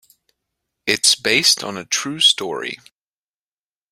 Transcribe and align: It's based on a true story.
It's 0.87 1.13
based 1.13 1.63
on 1.63 1.77
a 1.77 1.85
true 1.85 2.19
story. 2.21 2.79